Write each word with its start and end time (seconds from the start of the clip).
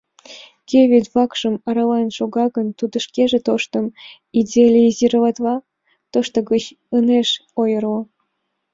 Кӧ 0.69 0.79
вӱд 0.89 1.05
вакшым 1.13 1.55
арален 1.69 2.09
шога 2.17 2.45
гын, 2.55 2.67
тудо 2.79 2.95
шкеже 3.05 3.39
тоштым 3.47 3.85
идеализироватла, 4.39 5.55
тошто 6.11 6.37
гыч 6.51 6.63
ынеж 6.97 7.29
ойырло. 7.61 7.99